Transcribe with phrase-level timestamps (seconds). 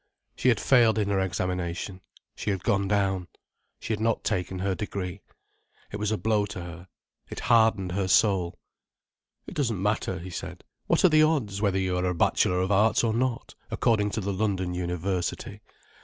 [0.35, 2.01] She had failed in her examination:
[2.35, 3.27] she had gone down:
[3.79, 5.21] she had not taken her degree.
[5.91, 6.87] It was a blow to her.
[7.29, 8.57] It hardened her soul.
[9.45, 10.63] "It doesn't matter," he said.
[10.87, 14.21] "What are the odds, whether you are a Bachelor of Arts or not, according to
[14.21, 15.61] the London University?